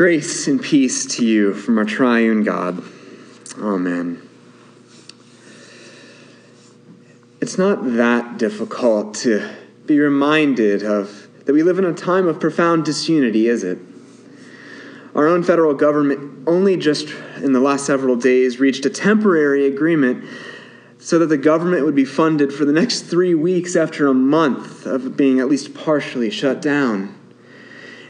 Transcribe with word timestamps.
Grace 0.00 0.48
and 0.48 0.62
peace 0.62 1.04
to 1.04 1.26
you 1.26 1.52
from 1.52 1.76
our 1.76 1.84
triune 1.84 2.42
God. 2.42 2.82
Amen. 3.58 4.26
It's 7.42 7.58
not 7.58 7.84
that 7.84 8.38
difficult 8.38 9.12
to 9.16 9.46
be 9.84 10.00
reminded 10.00 10.82
of 10.82 11.28
that 11.44 11.52
we 11.52 11.62
live 11.62 11.78
in 11.78 11.84
a 11.84 11.92
time 11.92 12.26
of 12.26 12.40
profound 12.40 12.86
disunity, 12.86 13.46
is 13.46 13.62
it? 13.62 13.76
Our 15.14 15.28
own 15.28 15.42
federal 15.42 15.74
government 15.74 16.48
only 16.48 16.78
just 16.78 17.14
in 17.36 17.52
the 17.52 17.60
last 17.60 17.84
several 17.84 18.16
days 18.16 18.58
reached 18.58 18.86
a 18.86 18.90
temporary 18.90 19.66
agreement 19.66 20.24
so 20.98 21.18
that 21.18 21.26
the 21.26 21.36
government 21.36 21.84
would 21.84 21.94
be 21.94 22.06
funded 22.06 22.54
for 22.54 22.64
the 22.64 22.72
next 22.72 23.02
three 23.02 23.34
weeks 23.34 23.76
after 23.76 24.06
a 24.06 24.14
month 24.14 24.86
of 24.86 25.14
being 25.18 25.40
at 25.40 25.50
least 25.50 25.74
partially 25.74 26.30
shut 26.30 26.62
down. 26.62 27.19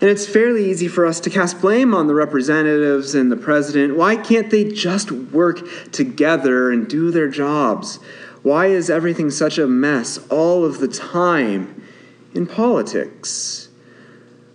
And 0.00 0.08
it's 0.08 0.26
fairly 0.26 0.70
easy 0.70 0.88
for 0.88 1.04
us 1.04 1.20
to 1.20 1.30
cast 1.30 1.60
blame 1.60 1.94
on 1.94 2.06
the 2.06 2.14
representatives 2.14 3.14
and 3.14 3.30
the 3.30 3.36
president. 3.36 3.96
Why 3.96 4.16
can't 4.16 4.50
they 4.50 4.64
just 4.64 5.12
work 5.12 5.60
together 5.92 6.70
and 6.70 6.88
do 6.88 7.10
their 7.10 7.28
jobs? 7.28 7.98
Why 8.42 8.66
is 8.66 8.88
everything 8.88 9.30
such 9.30 9.58
a 9.58 9.66
mess 9.66 10.18
all 10.30 10.64
of 10.64 10.78
the 10.78 10.88
time 10.88 11.82
in 12.32 12.46
politics? 12.46 13.68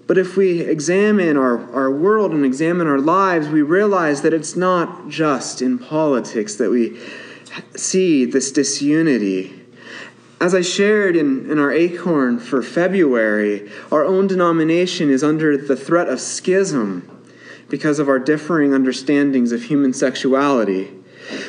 But 0.08 0.18
if 0.18 0.36
we 0.36 0.62
examine 0.62 1.38
our, 1.38 1.72
our 1.74 1.92
world 1.92 2.32
and 2.32 2.44
examine 2.44 2.88
our 2.88 3.00
lives, 3.00 3.48
we 3.48 3.62
realize 3.62 4.22
that 4.24 4.34
it's 4.34 4.56
not 4.56 5.10
just 5.10 5.62
in 5.62 5.78
politics 5.78 6.56
that 6.56 6.72
we 6.72 7.00
see 7.76 8.26
this 8.26 8.52
disunity. 8.52 9.65
As 10.40 10.54
I 10.54 10.62
shared 10.62 11.16
in, 11.16 11.50
in 11.50 11.60
our 11.60 11.72
Acorn 11.72 12.40
for 12.40 12.62
February, 12.62 13.70
our 13.92 14.04
own 14.04 14.28
denomination 14.28 15.10
is 15.10 15.24
under 15.24 15.56
the 15.56 15.78
threat 15.78 16.10
of 16.10 16.20
schism 16.20 17.10
because 17.70 18.00
of 18.00 18.10
our 18.10 18.20
differing 18.20 18.74
understandings 18.74 19.52
of 19.52 19.64
human 19.64 19.94
sexuality. 19.94 20.92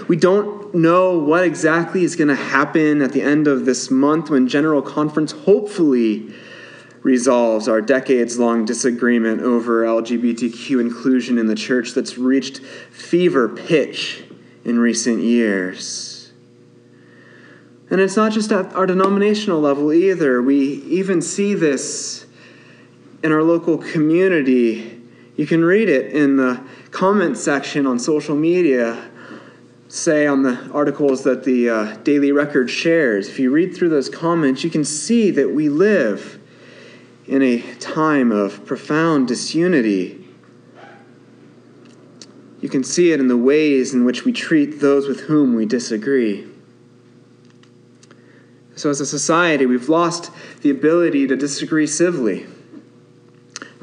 We 0.08 0.16
don't 0.16 0.74
know 0.74 1.18
what 1.18 1.44
exactly 1.44 2.04
is 2.04 2.16
going 2.16 2.28
to 2.28 2.36
happen 2.36 3.02
at 3.02 3.12
the 3.12 3.22
end 3.22 3.48
of 3.48 3.66
this 3.66 3.90
month 3.90 4.30
when 4.30 4.48
General 4.48 4.82
Conference 4.82 5.32
hopefully 5.32 6.32
resolves 7.02 7.68
our 7.68 7.80
decades 7.80 8.38
long 8.38 8.64
disagreement 8.64 9.42
over 9.42 9.84
LGBTQ 9.84 10.80
inclusion 10.80 11.38
in 11.38 11.46
the 11.46 11.54
church 11.54 11.92
that's 11.92 12.18
reached 12.18 12.58
fever 12.58 13.48
pitch 13.48 14.24
in 14.64 14.78
recent 14.78 15.22
years. 15.22 16.15
And 17.88 18.00
it's 18.00 18.16
not 18.16 18.32
just 18.32 18.50
at 18.50 18.74
our 18.74 18.86
denominational 18.86 19.60
level 19.60 19.92
either. 19.92 20.42
We 20.42 20.82
even 20.84 21.22
see 21.22 21.54
this 21.54 22.26
in 23.22 23.30
our 23.32 23.42
local 23.42 23.78
community. 23.78 25.00
You 25.36 25.46
can 25.46 25.64
read 25.64 25.88
it 25.88 26.12
in 26.12 26.36
the 26.36 26.60
comment 26.90 27.38
section 27.38 27.86
on 27.86 27.98
social 27.98 28.34
media, 28.34 29.08
say 29.88 30.26
on 30.26 30.42
the 30.42 30.68
articles 30.72 31.22
that 31.24 31.44
the 31.44 31.70
uh, 31.70 31.96
Daily 31.98 32.32
Record 32.32 32.70
shares. 32.70 33.28
If 33.28 33.38
you 33.38 33.50
read 33.50 33.76
through 33.76 33.90
those 33.90 34.08
comments, 34.08 34.64
you 34.64 34.70
can 34.70 34.84
see 34.84 35.30
that 35.30 35.50
we 35.50 35.68
live 35.68 36.40
in 37.26 37.42
a 37.42 37.60
time 37.74 38.32
of 38.32 38.64
profound 38.66 39.28
disunity. 39.28 40.24
You 42.60 42.68
can 42.68 42.82
see 42.82 43.12
it 43.12 43.20
in 43.20 43.28
the 43.28 43.36
ways 43.36 43.94
in 43.94 44.04
which 44.04 44.24
we 44.24 44.32
treat 44.32 44.80
those 44.80 45.06
with 45.06 45.20
whom 45.20 45.54
we 45.54 45.66
disagree. 45.66 46.48
So, 48.76 48.90
as 48.90 49.00
a 49.00 49.06
society, 49.06 49.64
we've 49.64 49.88
lost 49.88 50.30
the 50.60 50.68
ability 50.68 51.26
to 51.28 51.36
disagree 51.36 51.86
civilly. 51.86 52.46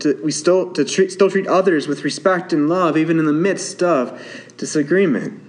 To, 0.01 0.19
we 0.23 0.31
still, 0.31 0.71
to 0.73 0.85
treat, 0.85 1.11
still 1.11 1.31
treat 1.31 1.47
others 1.47 1.87
with 1.87 2.03
respect 2.03 2.53
and 2.53 2.69
love, 2.69 2.95
even 2.95 3.17
in 3.17 3.25
the 3.25 3.33
midst 3.33 3.81
of 3.81 4.21
disagreement. 4.55 5.41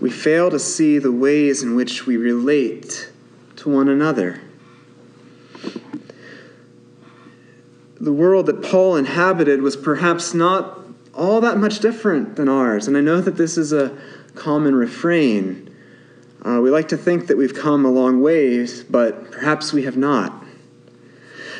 We 0.00 0.10
fail 0.10 0.50
to 0.50 0.58
see 0.58 0.98
the 0.98 1.12
ways 1.12 1.62
in 1.62 1.74
which 1.74 2.06
we 2.06 2.16
relate 2.16 3.10
to 3.56 3.68
one 3.68 3.88
another. 3.88 4.40
The 8.00 8.12
world 8.12 8.46
that 8.46 8.62
Paul 8.62 8.96
inhabited 8.96 9.60
was 9.60 9.76
perhaps 9.76 10.32
not 10.32 10.78
all 11.12 11.40
that 11.40 11.58
much 11.58 11.80
different 11.80 12.36
than 12.36 12.48
ours. 12.48 12.86
And 12.86 12.96
I 12.96 13.00
know 13.00 13.20
that 13.20 13.36
this 13.36 13.58
is 13.58 13.72
a 13.72 13.98
common 14.38 14.74
refrain. 14.74 15.74
Uh, 16.42 16.60
we 16.62 16.70
like 16.70 16.88
to 16.88 16.96
think 16.96 17.26
that 17.26 17.36
we've 17.36 17.54
come 17.54 17.84
a 17.84 17.90
long 17.90 18.20
ways, 18.20 18.84
but 18.84 19.32
perhaps 19.32 19.72
we 19.72 19.82
have 19.84 19.96
not. 19.96 20.44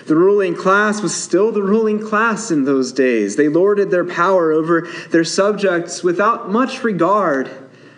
The 0.07 0.17
ruling 0.17 0.55
class 0.55 1.03
was 1.03 1.15
still 1.15 1.53
the 1.53 1.63
ruling 1.63 2.01
class 2.01 2.51
in 2.51 2.65
those 2.65 2.93
days. 2.93 3.37
They 3.37 3.49
lorded 3.49 3.91
their 3.91 4.07
power 4.07 4.53
over 4.53 4.89
their 5.11 5.25
subjects 5.25 6.03
without 6.03 6.51
much 6.51 6.83
regard 6.83 7.51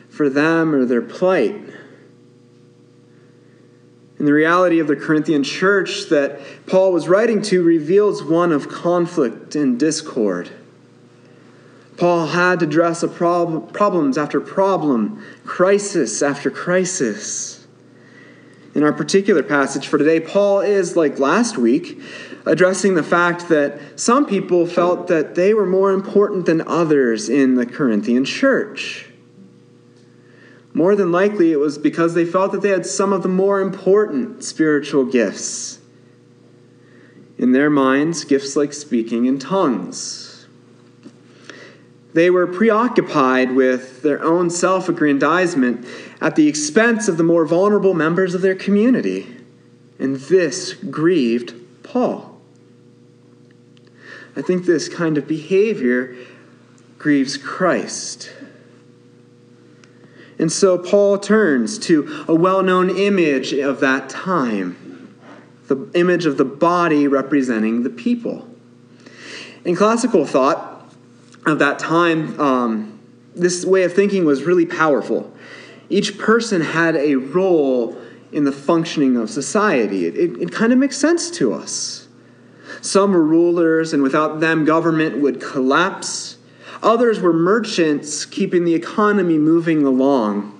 for 0.08 0.28
them 0.28 0.74
or 0.74 0.84
their 0.84 1.02
plight. 1.02 1.54
And 4.18 4.26
the 4.26 4.32
reality 4.32 4.80
of 4.80 4.86
the 4.86 4.96
Corinthian 4.96 5.44
church 5.44 6.08
that 6.10 6.40
Paul 6.66 6.92
was 6.92 7.08
writing 7.08 7.42
to 7.42 7.62
reveals 7.62 8.22
one 8.22 8.52
of 8.52 8.68
conflict 8.68 9.54
and 9.54 9.78
discord. 9.78 10.50
Paul 12.00 12.28
had 12.28 12.60
to 12.60 12.64
address 12.64 13.04
prob- 13.14 13.74
problems 13.74 14.16
after 14.16 14.40
problem, 14.40 15.22
crisis 15.44 16.22
after 16.22 16.50
crisis. 16.50 17.66
In 18.74 18.82
our 18.82 18.92
particular 18.94 19.42
passage 19.42 19.86
for 19.86 19.98
today, 19.98 20.18
Paul 20.18 20.60
is, 20.60 20.96
like 20.96 21.18
last 21.18 21.58
week, 21.58 22.00
addressing 22.46 22.94
the 22.94 23.02
fact 23.02 23.50
that 23.50 24.00
some 24.00 24.24
people 24.24 24.64
felt 24.66 25.08
that 25.08 25.34
they 25.34 25.52
were 25.52 25.66
more 25.66 25.92
important 25.92 26.46
than 26.46 26.66
others 26.66 27.28
in 27.28 27.56
the 27.56 27.66
Corinthian 27.66 28.24
church. 28.24 29.10
More 30.72 30.96
than 30.96 31.12
likely, 31.12 31.52
it 31.52 31.58
was 31.58 31.76
because 31.76 32.14
they 32.14 32.24
felt 32.24 32.52
that 32.52 32.62
they 32.62 32.70
had 32.70 32.86
some 32.86 33.12
of 33.12 33.22
the 33.22 33.28
more 33.28 33.60
important 33.60 34.42
spiritual 34.42 35.04
gifts. 35.04 35.80
In 37.36 37.52
their 37.52 37.68
minds, 37.68 38.24
gifts 38.24 38.56
like 38.56 38.72
speaking 38.72 39.26
in 39.26 39.38
tongues 39.38 40.29
they 42.12 42.30
were 42.30 42.46
preoccupied 42.46 43.52
with 43.52 44.02
their 44.02 44.22
own 44.22 44.50
self 44.50 44.88
aggrandizement 44.88 45.86
at 46.20 46.36
the 46.36 46.48
expense 46.48 47.08
of 47.08 47.16
the 47.16 47.22
more 47.22 47.46
vulnerable 47.46 47.94
members 47.94 48.34
of 48.34 48.42
their 48.42 48.54
community. 48.54 49.36
And 49.98 50.16
this 50.16 50.72
grieved 50.74 51.54
Paul. 51.82 52.40
I 54.36 54.42
think 54.42 54.64
this 54.64 54.88
kind 54.88 55.18
of 55.18 55.26
behavior 55.26 56.16
grieves 56.98 57.36
Christ. 57.36 58.32
And 60.38 60.50
so 60.50 60.78
Paul 60.78 61.18
turns 61.18 61.78
to 61.80 62.24
a 62.26 62.34
well 62.34 62.62
known 62.62 62.90
image 62.90 63.52
of 63.52 63.80
that 63.80 64.08
time 64.08 64.90
the 65.70 65.88
image 65.94 66.26
of 66.26 66.36
the 66.36 66.44
body 66.44 67.06
representing 67.06 67.84
the 67.84 67.90
people. 67.90 68.48
In 69.64 69.76
classical 69.76 70.26
thought, 70.26 70.69
of 71.50 71.58
that 71.58 71.78
time, 71.78 72.38
um, 72.40 73.00
this 73.34 73.64
way 73.64 73.82
of 73.82 73.92
thinking 73.92 74.24
was 74.24 74.44
really 74.44 74.66
powerful. 74.66 75.32
Each 75.88 76.18
person 76.18 76.60
had 76.60 76.96
a 76.96 77.16
role 77.16 78.00
in 78.32 78.44
the 78.44 78.52
functioning 78.52 79.16
of 79.16 79.28
society. 79.28 80.06
It, 80.06 80.16
it, 80.16 80.42
it 80.42 80.52
kind 80.52 80.72
of 80.72 80.78
makes 80.78 80.96
sense 80.96 81.30
to 81.32 81.52
us. 81.52 82.08
Some 82.80 83.12
were 83.12 83.22
rulers, 83.22 83.92
and 83.92 84.02
without 84.02 84.40
them, 84.40 84.64
government 84.64 85.18
would 85.18 85.40
collapse. 85.40 86.38
Others 86.82 87.20
were 87.20 87.32
merchants, 87.32 88.24
keeping 88.24 88.64
the 88.64 88.74
economy 88.74 89.38
moving 89.38 89.84
along. 89.84 90.56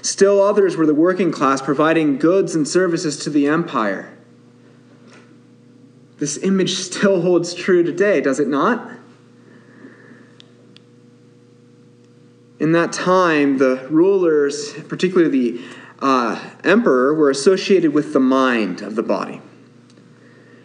Still 0.00 0.40
others 0.40 0.76
were 0.76 0.86
the 0.86 0.94
working 0.94 1.32
class, 1.32 1.60
providing 1.60 2.18
goods 2.18 2.54
and 2.54 2.66
services 2.66 3.18
to 3.24 3.30
the 3.30 3.46
empire. 3.46 4.16
This 6.18 6.38
image 6.38 6.74
still 6.76 7.20
holds 7.20 7.52
true 7.52 7.82
today, 7.82 8.20
does 8.20 8.40
it 8.40 8.48
not? 8.48 8.95
In 12.58 12.72
that 12.72 12.92
time, 12.92 13.58
the 13.58 13.86
rulers, 13.90 14.72
particularly 14.88 15.30
the 15.30 15.64
uh, 16.00 16.50
emperor, 16.64 17.14
were 17.14 17.30
associated 17.30 17.92
with 17.92 18.12
the 18.12 18.20
mind 18.20 18.80
of 18.82 18.96
the 18.96 19.02
body. 19.02 19.42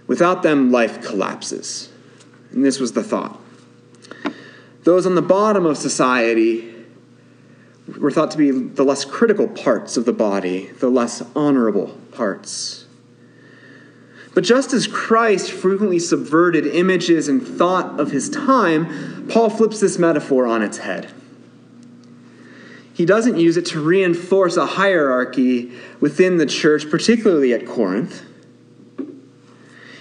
Without 0.07 0.43
them, 0.43 0.71
life 0.71 1.01
collapses. 1.01 1.89
And 2.51 2.63
this 2.65 2.79
was 2.79 2.93
the 2.93 3.03
thought. 3.03 3.39
Those 4.83 5.05
on 5.05 5.15
the 5.15 5.21
bottom 5.21 5.65
of 5.65 5.77
society 5.77 6.73
were 7.99 8.11
thought 8.11 8.31
to 8.31 8.38
be 8.38 8.51
the 8.51 8.83
less 8.83 9.05
critical 9.05 9.47
parts 9.47 9.97
of 9.97 10.05
the 10.05 10.13
body, 10.13 10.67
the 10.79 10.89
less 10.89 11.21
honorable 11.35 11.97
parts. 12.11 12.85
But 14.33 14.43
just 14.43 14.71
as 14.71 14.88
Christ 14.88 15.51
frequently 15.51 15.99
subverted 15.99 16.65
images 16.65 17.27
and 17.27 17.45
thought 17.45 17.99
of 17.99 18.11
his 18.11 18.29
time, 18.29 19.27
Paul 19.27 19.49
flips 19.49 19.81
this 19.81 19.99
metaphor 19.99 20.47
on 20.47 20.61
its 20.61 20.77
head. 20.79 21.11
He 22.93 23.05
doesn't 23.05 23.38
use 23.38 23.57
it 23.57 23.65
to 23.67 23.81
reinforce 23.81 24.57
a 24.57 24.65
hierarchy 24.65 25.71
within 25.99 26.38
the 26.38 26.45
church, 26.45 26.89
particularly 26.89 27.53
at 27.53 27.65
Corinth. 27.65 28.23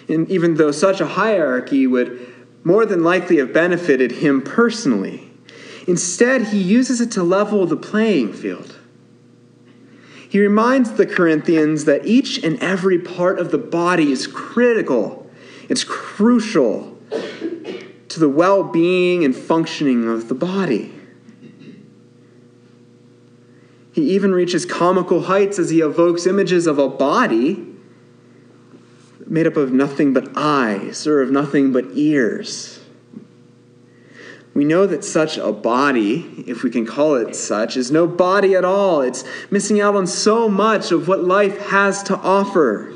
and 0.08 0.28
even 0.28 0.54
though 0.54 0.72
such 0.72 1.00
a 1.00 1.06
hierarchy 1.06 1.86
would 1.86 2.26
more 2.64 2.84
than 2.84 3.04
likely 3.04 3.36
have 3.38 3.52
benefited 3.52 4.10
him 4.10 4.42
personally, 4.42 5.30
instead 5.86 6.48
he 6.48 6.60
uses 6.60 7.00
it 7.00 7.12
to 7.12 7.22
level 7.22 7.64
the 7.64 7.76
playing 7.76 8.32
field. 8.32 8.76
He 10.28 10.40
reminds 10.40 10.92
the 10.92 11.06
Corinthians 11.06 11.84
that 11.86 12.06
each 12.06 12.42
and 12.42 12.58
every 12.60 12.98
part 12.98 13.38
of 13.38 13.50
the 13.50 13.58
body 13.58 14.12
is 14.12 14.26
critical, 14.26 15.30
it's 15.68 15.84
crucial 15.84 16.98
to 18.08 18.20
the 18.20 18.28
well 18.28 18.64
being 18.64 19.24
and 19.24 19.34
functioning 19.34 20.08
of 20.08 20.28
the 20.28 20.34
body. 20.34 20.92
He 23.92 24.10
even 24.10 24.32
reaches 24.32 24.64
comical 24.64 25.22
heights 25.22 25.58
as 25.58 25.70
he 25.70 25.80
evokes 25.80 26.26
images 26.26 26.66
of 26.66 26.78
a 26.78 26.88
body 26.88 27.66
made 29.26 29.46
up 29.46 29.56
of 29.56 29.72
nothing 29.72 30.12
but 30.12 30.28
eyes 30.36 31.06
or 31.06 31.22
of 31.22 31.30
nothing 31.30 31.72
but 31.72 31.84
ears. 31.94 32.80
We 34.54 34.64
know 34.64 34.86
that 34.86 35.04
such 35.04 35.38
a 35.38 35.52
body, 35.52 36.44
if 36.46 36.64
we 36.64 36.70
can 36.70 36.84
call 36.84 37.14
it 37.14 37.36
such, 37.36 37.76
is 37.76 37.92
no 37.92 38.08
body 38.08 38.56
at 38.56 38.64
all. 38.64 39.00
It's 39.00 39.24
missing 39.50 39.80
out 39.80 39.94
on 39.94 40.08
so 40.08 40.48
much 40.48 40.90
of 40.90 41.06
what 41.06 41.22
life 41.22 41.58
has 41.68 42.02
to 42.04 42.16
offer 42.16 42.92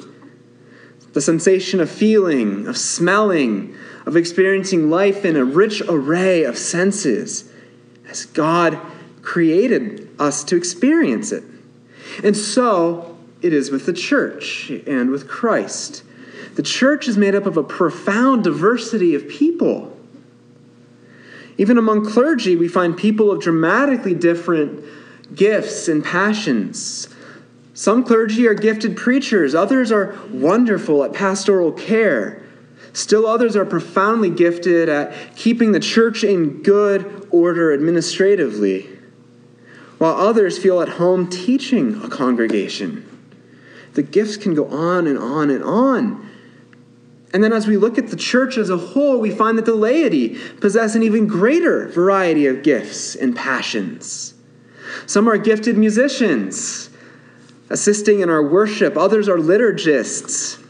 the 1.12 1.20
sensation 1.20 1.78
of 1.80 1.88
feeling, 1.88 2.66
of 2.66 2.76
smelling, 2.76 3.72
of 4.04 4.16
experiencing 4.16 4.90
life 4.90 5.24
in 5.24 5.36
a 5.36 5.44
rich 5.44 5.80
array 5.88 6.42
of 6.42 6.58
senses 6.58 7.48
as 8.08 8.26
God 8.26 8.80
created 9.24 10.08
us 10.18 10.44
to 10.44 10.56
experience 10.56 11.32
it. 11.32 11.42
And 12.22 12.36
so 12.36 13.16
it 13.42 13.52
is 13.52 13.70
with 13.70 13.86
the 13.86 13.92
church 13.92 14.70
and 14.86 15.10
with 15.10 15.26
Christ. 15.26 16.02
The 16.54 16.62
church 16.62 17.08
is 17.08 17.16
made 17.16 17.34
up 17.34 17.46
of 17.46 17.56
a 17.56 17.64
profound 17.64 18.44
diversity 18.44 19.14
of 19.14 19.28
people. 19.28 19.96
Even 21.56 21.78
among 21.78 22.08
clergy, 22.08 22.56
we 22.56 22.68
find 22.68 22.96
people 22.96 23.30
of 23.30 23.40
dramatically 23.40 24.14
different 24.14 24.84
gifts 25.34 25.88
and 25.88 26.04
passions. 26.04 27.08
Some 27.74 28.04
clergy 28.04 28.46
are 28.46 28.54
gifted 28.54 28.96
preachers, 28.96 29.54
others 29.54 29.90
are 29.90 30.16
wonderful 30.30 31.02
at 31.02 31.12
pastoral 31.12 31.72
care. 31.72 32.42
Still, 32.92 33.26
others 33.26 33.56
are 33.56 33.64
profoundly 33.64 34.30
gifted 34.30 34.88
at 34.88 35.34
keeping 35.34 35.72
the 35.72 35.80
church 35.80 36.22
in 36.22 36.62
good 36.62 37.26
order 37.32 37.72
administratively, 37.72 38.88
while 40.04 40.20
others 40.20 40.58
feel 40.58 40.82
at 40.82 40.88
home 40.90 41.26
teaching 41.30 41.98
a 42.02 42.08
congregation. 42.10 43.02
The 43.94 44.02
gifts 44.02 44.36
can 44.36 44.52
go 44.52 44.66
on 44.66 45.06
and 45.06 45.16
on 45.16 45.48
and 45.48 45.64
on. 45.64 46.28
And 47.32 47.42
then 47.42 47.54
as 47.54 47.66
we 47.66 47.78
look 47.78 47.96
at 47.96 48.08
the 48.08 48.16
church 48.16 48.58
as 48.58 48.68
a 48.68 48.76
whole, 48.76 49.18
we 49.18 49.30
find 49.30 49.56
that 49.56 49.64
the 49.64 49.74
laity 49.74 50.38
possess 50.60 50.94
an 50.94 51.02
even 51.02 51.26
greater 51.26 51.88
variety 51.88 52.44
of 52.44 52.62
gifts 52.62 53.14
and 53.14 53.34
passions. 53.34 54.34
Some 55.06 55.26
are 55.26 55.38
gifted 55.38 55.78
musicians, 55.78 56.90
assisting 57.70 58.20
in 58.20 58.28
our 58.28 58.46
worship, 58.46 58.98
others 58.98 59.26
are 59.26 59.38
liturgists, 59.38 60.62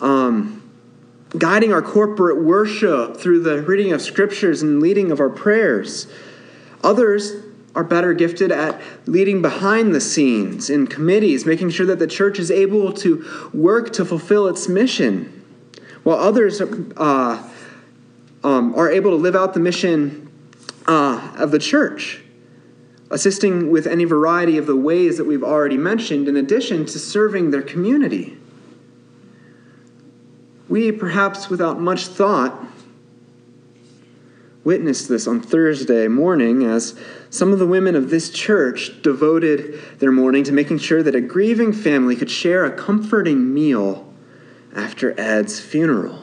um, 0.00 0.62
guiding 1.36 1.72
our 1.72 1.82
corporate 1.82 2.40
worship 2.40 3.16
through 3.16 3.42
the 3.42 3.62
reading 3.62 3.92
of 3.92 4.00
scriptures 4.00 4.62
and 4.62 4.80
leading 4.80 5.10
of 5.10 5.18
our 5.18 5.28
prayers. 5.28 6.06
Others 6.84 7.51
are 7.74 7.84
better 7.84 8.12
gifted 8.12 8.52
at 8.52 8.80
leading 9.06 9.40
behind 9.40 9.94
the 9.94 10.00
scenes 10.00 10.68
in 10.68 10.86
committees, 10.86 11.46
making 11.46 11.70
sure 11.70 11.86
that 11.86 11.98
the 11.98 12.06
church 12.06 12.38
is 12.38 12.50
able 12.50 12.92
to 12.92 13.50
work 13.54 13.92
to 13.94 14.04
fulfill 14.04 14.46
its 14.46 14.68
mission 14.68 15.42
while 16.02 16.18
others 16.18 16.60
uh, 16.60 17.50
um, 18.44 18.74
are 18.74 18.90
able 18.90 19.10
to 19.12 19.16
live 19.16 19.36
out 19.36 19.54
the 19.54 19.60
mission 19.60 20.30
uh, 20.86 21.34
of 21.38 21.50
the 21.50 21.58
church, 21.58 22.20
assisting 23.10 23.70
with 23.70 23.86
any 23.86 24.04
variety 24.04 24.58
of 24.58 24.66
the 24.66 24.76
ways 24.76 25.16
that 25.16 25.24
we've 25.24 25.44
already 25.44 25.76
mentioned, 25.76 26.28
in 26.28 26.36
addition 26.36 26.84
to 26.84 26.98
serving 26.98 27.50
their 27.50 27.62
community. 27.62 28.36
We, 30.68 30.90
perhaps 30.90 31.48
without 31.48 31.80
much 31.80 32.06
thought, 32.06 32.66
witnessed 34.64 35.08
this 35.08 35.26
on 35.26 35.40
Thursday 35.40 36.06
morning 36.08 36.64
as 36.64 36.98
some 37.30 37.52
of 37.52 37.58
the 37.58 37.66
women 37.66 37.96
of 37.96 38.10
this 38.10 38.30
church 38.30 39.02
devoted 39.02 39.80
their 39.98 40.12
morning 40.12 40.44
to 40.44 40.52
making 40.52 40.78
sure 40.78 41.02
that 41.02 41.14
a 41.14 41.20
grieving 41.20 41.72
family 41.72 42.14
could 42.14 42.30
share 42.30 42.64
a 42.64 42.70
comforting 42.70 43.52
meal 43.52 44.12
after 44.74 45.18
Ed's 45.18 45.60
funeral. 45.60 46.22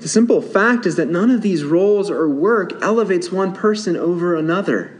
The 0.00 0.08
simple 0.08 0.40
fact 0.40 0.86
is 0.86 0.96
that 0.96 1.08
none 1.08 1.30
of 1.30 1.42
these 1.42 1.64
roles 1.64 2.10
or 2.10 2.28
work 2.28 2.82
elevates 2.82 3.32
one 3.32 3.52
person 3.52 3.96
over 3.96 4.36
another. 4.36 4.98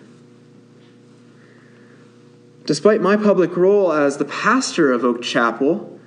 Despite 2.66 3.00
my 3.00 3.16
public 3.16 3.56
role 3.56 3.92
as 3.92 4.18
the 4.18 4.24
pastor 4.24 4.92
of 4.92 5.04
Oak 5.04 5.22
Chapel, 5.22 5.97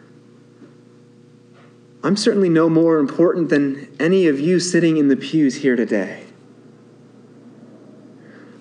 I'm 2.04 2.16
certainly 2.16 2.50
no 2.50 2.68
more 2.68 2.98
important 2.98 3.50
than 3.50 3.96
any 4.00 4.28
of 4.28 4.40
you 4.40 4.60
sitting 4.60 4.98
in 4.98 5.08
the 5.08 5.16
pews 5.16 5.58
here 5.58 5.76
today. 5.76 6.24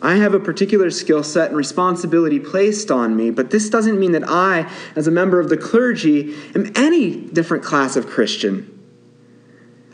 I 0.03 0.17
have 0.17 0.33
a 0.33 0.41
particular 0.41 0.91
skill 0.91 1.23
set 1.23 1.49
and 1.49 1.57
responsibility 1.57 2.39
placed 2.39 2.91
on 2.91 3.17
me, 3.17 3.31
but 3.31 3.51
this 3.51 3.69
doesn't 3.69 3.99
mean 3.99 4.13
that 4.13 4.27
I, 4.27 4.71
as 4.97 5.07
a 5.07 5.11
member 5.11 5.41
of 5.41 5.51
the 5.51 5.59
clergy, 5.59 6.35
am 6.55 6.73
any 6.75 7.17
different 7.17 7.65
class 7.65 7.97
of 7.97 8.07
Christian. 8.07 8.79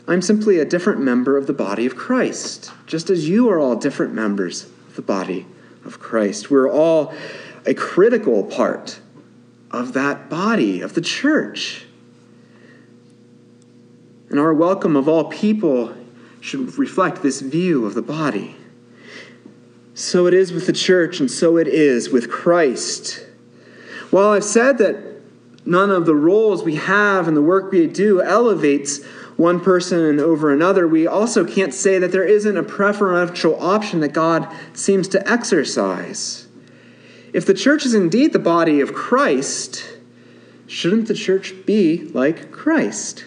I'm 0.07 0.21
simply 0.21 0.59
a 0.59 0.65
different 0.65 1.01
member 1.01 1.35
of 1.35 1.47
the 1.47 1.53
body 1.53 1.85
of 1.85 1.97
Christ, 1.97 2.71
just 2.85 3.09
as 3.09 3.27
you 3.27 3.49
are 3.49 3.59
all 3.59 3.75
different 3.75 4.13
members 4.13 4.63
of 4.87 4.95
the 4.95 5.01
body 5.01 5.45
of 5.83 5.99
Christ. 5.99 6.49
We're 6.49 6.71
all 6.71 7.13
a 7.65 7.73
critical 7.73 8.45
part 8.45 9.01
of 9.71 9.91
that 9.91 10.29
body, 10.29 10.79
of 10.79 10.93
the 10.93 11.01
church. 11.01 11.86
And 14.29 14.39
our 14.39 14.53
welcome 14.53 14.95
of 14.95 15.07
all 15.07 15.25
people 15.25 15.95
should 16.41 16.77
reflect 16.77 17.21
this 17.23 17.41
view 17.41 17.85
of 17.85 17.93
the 17.93 18.01
body. 18.01 18.55
So 19.93 20.27
it 20.27 20.33
is 20.33 20.51
with 20.51 20.67
the 20.67 20.73
church, 20.73 21.19
and 21.19 21.29
so 21.29 21.57
it 21.57 21.67
is 21.67 22.09
with 22.09 22.29
Christ. 22.29 23.25
While 24.11 24.29
I've 24.29 24.43
said 24.43 24.77
that 24.77 24.97
none 25.65 25.89
of 25.89 26.05
the 26.05 26.15
roles 26.15 26.63
we 26.63 26.75
have 26.75 27.27
and 27.27 27.35
the 27.35 27.41
work 27.41 27.71
we 27.71 27.87
do 27.87 28.21
elevates 28.21 29.03
one 29.37 29.59
person 29.59 30.19
over 30.19 30.51
another, 30.51 30.87
we 30.87 31.07
also 31.07 31.45
can't 31.45 31.73
say 31.73 31.99
that 31.99 32.11
there 32.11 32.23
isn't 32.23 32.57
a 32.57 32.63
preferential 32.63 33.59
option 33.61 33.99
that 34.01 34.13
God 34.13 34.47
seems 34.73 35.07
to 35.09 35.29
exercise. 35.29 36.47
If 37.33 37.45
the 37.45 37.53
church 37.53 37.85
is 37.85 37.93
indeed 37.93 38.33
the 38.33 38.39
body 38.39 38.81
of 38.81 38.93
Christ, 38.93 39.97
shouldn't 40.67 41.07
the 41.07 41.13
church 41.13 41.53
be 41.65 42.05
like 42.13 42.51
Christ? 42.51 43.25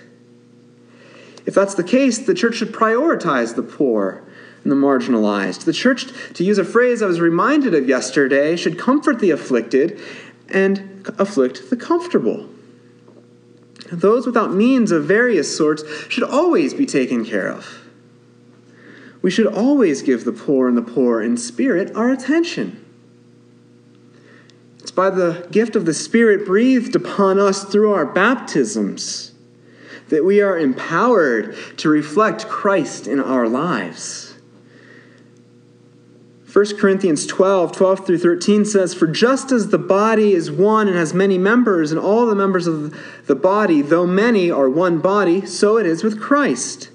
If 1.47 1.55
that's 1.55 1.75
the 1.75 1.85
case, 1.85 2.19
the 2.19 2.35
church 2.35 2.57
should 2.57 2.73
prioritize 2.73 3.55
the 3.55 3.63
poor 3.63 4.23
and 4.63 4.71
the 4.71 4.77
marginalized. 4.77 5.65
The 5.65 5.73
church, 5.73 6.07
to 6.35 6.45
use 6.45 6.59
a 6.59 6.65
phrase 6.65 7.03
I 7.03 7.07
was 7.07 7.21
reminded 7.21 7.75
of 7.75 7.89
yesterday, 7.89 8.57
should 8.57 8.79
comfort 8.79 9.21
the 9.21 9.31
afflicted 9.31 9.99
and 10.49 11.11
afflict 11.19 11.71
the 11.71 11.77
comfortable. 11.77 12.49
Those 13.91 14.27
without 14.27 14.53
means 14.53 14.93
of 14.93 15.05
various 15.05 15.57
sorts 15.57 15.83
should 16.09 16.25
always 16.25 16.75
be 16.75 16.87
taken 16.87 17.25
care 17.25 17.49
of. 17.49 17.81
We 19.23 19.31
should 19.31 19.47
always 19.47 20.03
give 20.03 20.25
the 20.25 20.33
poor 20.33 20.69
and 20.69 20.77
the 20.77 20.83
poor 20.83 21.21
in 21.21 21.37
spirit 21.37 21.95
our 21.95 22.11
attention. 22.11 22.85
It's 24.79 24.91
by 24.91 25.11
the 25.11 25.47
gift 25.51 25.77
of 25.77 25.85
the 25.85 25.95
Spirit 25.95 26.47
breathed 26.47 26.97
upon 26.97 27.39
us 27.39 27.65
through 27.65 27.93
our 27.93 28.07
baptisms 28.07 29.30
that 30.11 30.25
we 30.25 30.41
are 30.41 30.59
empowered 30.59 31.57
to 31.79 31.89
reflect 31.89 32.49
Christ 32.49 33.07
in 33.07 33.19
our 33.19 33.49
lives. 33.49 34.35
1 36.53 36.79
Corinthians 36.79 37.27
12, 37.27 37.71
12 37.73 38.07
through 38.07 38.19
13 38.19 38.65
says, 38.65 38.93
For 38.93 39.07
just 39.07 39.53
as 39.53 39.69
the 39.69 39.79
body 39.79 40.33
is 40.33 40.51
one 40.51 40.89
and 40.89 40.97
has 40.97 41.15
many 41.15 41.39
members, 41.39 41.93
and 41.93 42.01
all 42.01 42.27
the 42.27 42.35
members 42.35 42.67
of 42.67 42.99
the 43.27 43.37
body, 43.37 43.83
though 43.83 44.07
many, 44.07 44.51
are 44.51 44.69
one 44.69 44.99
body, 44.99 45.47
so 45.47 45.77
it 45.77 45.87
is 45.87 46.03
with 46.03 46.21
Christ. 46.21 46.91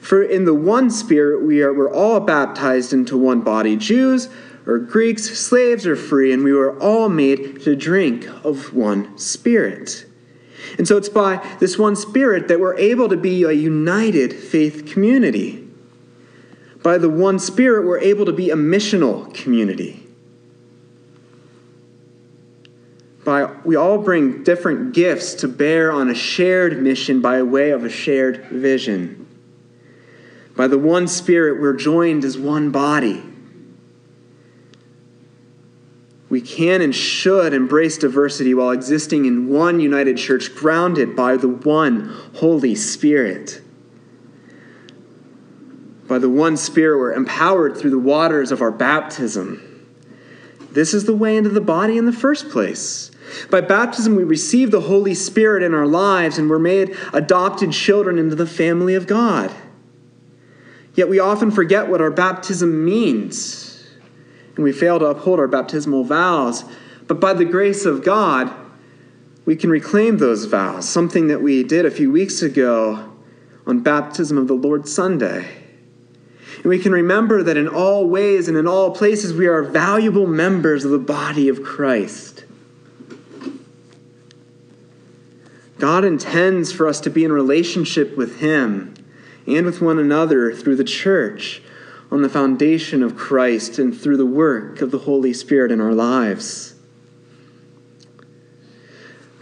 For 0.00 0.22
in 0.22 0.46
the 0.46 0.54
one 0.54 0.90
Spirit 0.90 1.42
we 1.42 1.62
are 1.62 1.74
we're 1.74 1.92
all 1.92 2.20
baptized 2.20 2.92
into 2.92 3.18
one 3.18 3.42
body, 3.42 3.76
Jews 3.76 4.30
or 4.66 4.78
Greeks, 4.78 5.38
slaves 5.38 5.86
or 5.86 5.94
free, 5.94 6.32
and 6.32 6.42
we 6.42 6.52
were 6.52 6.78
all 6.80 7.08
made 7.08 7.60
to 7.62 7.76
drink 7.76 8.26
of 8.44 8.72
one 8.72 9.16
Spirit. 9.18 10.06
And 10.78 10.86
so 10.86 10.96
it's 10.96 11.08
by 11.08 11.44
this 11.60 11.78
one 11.78 11.96
Spirit 11.96 12.48
that 12.48 12.60
we're 12.60 12.76
able 12.76 13.08
to 13.08 13.16
be 13.16 13.44
a 13.44 13.52
united 13.52 14.32
faith 14.32 14.86
community 14.86 15.66
by 16.86 16.98
the 16.98 17.10
one 17.10 17.40
Spirit, 17.40 17.84
we're 17.84 17.98
able 17.98 18.26
to 18.26 18.32
be 18.32 18.50
a 18.50 18.54
missional 18.54 19.34
community. 19.34 20.06
by 23.24 23.44
we 23.64 23.74
all 23.74 23.98
bring 23.98 24.44
different 24.44 24.94
gifts 24.94 25.34
to 25.34 25.48
bear 25.48 25.90
on 25.90 26.08
a 26.08 26.14
shared 26.14 26.80
mission 26.80 27.20
by 27.20 27.42
way 27.42 27.70
of 27.70 27.84
a 27.84 27.90
shared 27.90 28.44
vision. 28.44 29.26
By 30.56 30.68
the 30.68 30.78
one 30.78 31.08
Spirit, 31.08 31.60
we're 31.60 31.74
joined 31.74 32.24
as 32.24 32.38
one 32.38 32.70
body. 32.70 33.20
We 36.28 36.40
can 36.40 36.80
and 36.82 36.94
should 36.94 37.54
embrace 37.54 37.98
diversity 37.98 38.52
while 38.52 38.70
existing 38.70 39.26
in 39.26 39.48
one 39.48 39.78
united 39.78 40.16
church 40.16 40.54
grounded 40.54 41.14
by 41.14 41.36
the 41.36 41.48
one 41.48 42.14
Holy 42.34 42.74
Spirit. 42.74 43.62
By 46.08 46.18
the 46.18 46.30
one 46.30 46.56
Spirit, 46.56 46.98
we're 46.98 47.12
empowered 47.12 47.76
through 47.76 47.90
the 47.90 47.98
waters 47.98 48.52
of 48.52 48.60
our 48.62 48.70
baptism. 48.70 49.62
This 50.72 50.94
is 50.94 51.04
the 51.04 51.16
way 51.16 51.36
into 51.36 51.50
the 51.50 51.60
body 51.60 51.96
in 51.96 52.06
the 52.06 52.12
first 52.12 52.50
place. 52.50 53.10
By 53.50 53.60
baptism, 53.60 54.14
we 54.14 54.24
receive 54.24 54.70
the 54.70 54.82
Holy 54.82 55.14
Spirit 55.14 55.62
in 55.62 55.74
our 55.74 55.86
lives 55.86 56.38
and 56.38 56.50
we're 56.50 56.58
made 56.58 56.96
adopted 57.12 57.72
children 57.72 58.18
into 58.18 58.36
the 58.36 58.46
family 58.46 58.94
of 58.94 59.06
God. 59.06 59.52
Yet 60.94 61.08
we 61.08 61.18
often 61.18 61.50
forget 61.50 61.88
what 61.88 62.00
our 62.00 62.10
baptism 62.10 62.84
means, 62.84 63.65
and 64.56 64.64
we 64.64 64.72
fail 64.72 64.98
to 64.98 65.06
uphold 65.06 65.38
our 65.38 65.46
baptismal 65.46 66.04
vows. 66.04 66.64
But 67.06 67.20
by 67.20 67.34
the 67.34 67.44
grace 67.44 67.84
of 67.84 68.02
God, 68.02 68.52
we 69.44 69.54
can 69.54 69.70
reclaim 69.70 70.18
those 70.18 70.46
vows, 70.46 70.88
something 70.88 71.28
that 71.28 71.40
we 71.40 71.62
did 71.62 71.86
a 71.86 71.90
few 71.90 72.10
weeks 72.10 72.42
ago 72.42 73.12
on 73.66 73.80
baptism 73.80 74.38
of 74.38 74.48
the 74.48 74.54
Lord 74.54 74.88
Sunday. 74.88 75.62
And 76.56 76.64
we 76.64 76.78
can 76.78 76.92
remember 76.92 77.42
that 77.42 77.56
in 77.56 77.68
all 77.68 78.08
ways 78.08 78.48
and 78.48 78.56
in 78.56 78.66
all 78.66 78.90
places, 78.90 79.32
we 79.32 79.46
are 79.46 79.62
valuable 79.62 80.26
members 80.26 80.84
of 80.84 80.90
the 80.90 80.98
body 80.98 81.48
of 81.48 81.62
Christ. 81.62 82.44
God 85.78 86.04
intends 86.04 86.72
for 86.72 86.88
us 86.88 87.00
to 87.00 87.10
be 87.10 87.22
in 87.22 87.32
relationship 87.32 88.16
with 88.16 88.40
Him 88.40 88.94
and 89.46 89.66
with 89.66 89.82
one 89.82 89.98
another 89.98 90.52
through 90.54 90.76
the 90.76 90.84
church 90.84 91.62
on 92.10 92.22
the 92.22 92.28
foundation 92.28 93.02
of 93.02 93.16
Christ 93.16 93.78
and 93.78 93.98
through 93.98 94.16
the 94.16 94.26
work 94.26 94.80
of 94.80 94.90
the 94.90 94.98
Holy 94.98 95.32
Spirit 95.32 95.72
in 95.72 95.80
our 95.80 95.92
lives. 95.92 96.74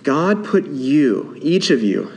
God 0.02 0.44
put 0.44 0.66
you, 0.66 1.36
each 1.40 1.70
of 1.70 1.82
you, 1.82 2.12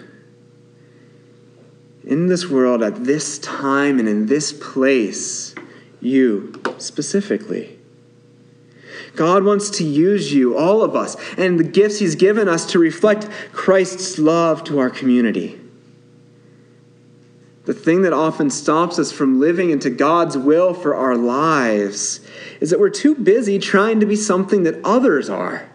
in 2.03 2.27
this 2.27 2.47
world 2.47 2.81
at 2.81 3.03
this 3.03 3.37
time 3.39 3.99
and 3.99 4.07
in 4.07 4.27
this 4.27 4.53
place, 4.53 5.53
you 5.99 6.53
specifically. 6.77 7.77
God 9.15 9.43
wants 9.43 9.69
to 9.71 9.83
use 9.83 10.33
you, 10.33 10.57
all 10.57 10.83
of 10.83 10.95
us, 10.95 11.17
and 11.37 11.59
the 11.59 11.63
gifts 11.63 11.99
He's 11.99 12.15
given 12.15 12.47
us 12.47 12.65
to 12.67 12.79
reflect 12.79 13.29
Christ's 13.51 14.19
love 14.19 14.63
to 14.65 14.79
our 14.79 14.89
community. 14.89 15.59
The 17.67 17.73
thing 17.73 18.03
that 18.03 18.13
often 18.13 18.49
stops 18.49 18.97
us 18.97 19.11
from 19.11 19.41
living 19.41 19.71
into 19.71 19.89
God's 19.89 20.37
will 20.37 20.73
for 20.73 20.95
our 20.95 21.17
lives 21.17 22.21
is 22.61 22.69
that 22.69 22.79
we're 22.79 22.89
too 22.89 23.13
busy 23.13 23.59
trying 23.59 23.99
to 23.99 24.05
be 24.05 24.15
something 24.15 24.63
that 24.63 24.79
others 24.85 25.29
are, 25.29 25.69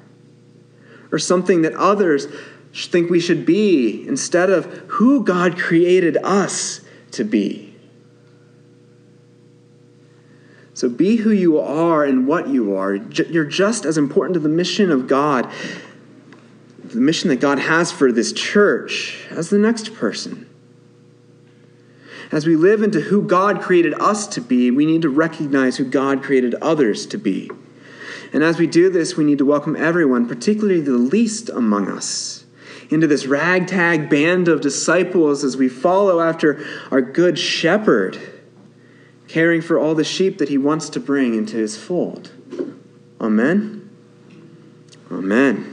or 1.12 1.18
something 1.18 1.60
that 1.60 1.74
others 1.74 2.28
think 2.74 3.10
we 3.10 3.20
should 3.20 3.44
be, 3.44 4.08
instead 4.08 4.48
of 4.48 4.64
who 4.86 5.22
God 5.22 5.58
created 5.58 6.16
us 6.24 6.80
to 7.10 7.24
be. 7.24 7.74
So 10.72 10.88
be 10.88 11.16
who 11.16 11.30
you 11.30 11.60
are 11.60 12.04
and 12.04 12.26
what 12.26 12.48
you 12.48 12.74
are. 12.74 12.94
You're 12.94 13.44
just 13.44 13.84
as 13.84 13.98
important 13.98 14.32
to 14.32 14.40
the 14.40 14.48
mission 14.48 14.90
of 14.90 15.06
God, 15.06 15.46
the 16.82 17.00
mission 17.00 17.28
that 17.28 17.40
God 17.40 17.58
has 17.58 17.92
for 17.92 18.10
this 18.10 18.32
church, 18.32 19.26
as 19.28 19.50
the 19.50 19.58
next 19.58 19.92
person. 19.92 20.48
As 22.32 22.46
we 22.46 22.56
live 22.56 22.82
into 22.82 23.00
who 23.00 23.22
God 23.22 23.60
created 23.60 23.92
us 24.00 24.26
to 24.28 24.40
be, 24.40 24.70
we 24.70 24.86
need 24.86 25.02
to 25.02 25.10
recognize 25.10 25.76
who 25.76 25.84
God 25.84 26.22
created 26.22 26.54
others 26.56 27.04
to 27.06 27.18
be. 27.18 27.50
And 28.32 28.42
as 28.42 28.58
we 28.58 28.66
do 28.66 28.88
this, 28.88 29.18
we 29.18 29.24
need 29.24 29.36
to 29.38 29.44
welcome 29.44 29.76
everyone, 29.76 30.26
particularly 30.26 30.80
the 30.80 30.92
least 30.92 31.50
among 31.50 31.90
us, 31.90 32.46
into 32.88 33.06
this 33.06 33.26
ragtag 33.26 34.08
band 34.08 34.48
of 34.48 34.62
disciples 34.62 35.44
as 35.44 35.58
we 35.58 35.68
follow 35.68 36.20
after 36.20 36.64
our 36.90 37.02
good 37.02 37.38
shepherd 37.38 38.18
caring 39.28 39.60
for 39.60 39.78
all 39.78 39.94
the 39.94 40.04
sheep 40.04 40.38
that 40.38 40.48
he 40.48 40.58
wants 40.58 40.88
to 40.90 41.00
bring 41.00 41.34
into 41.34 41.56
his 41.56 41.76
fold. 41.76 42.30
Amen. 43.20 43.90
Amen. 45.10 45.71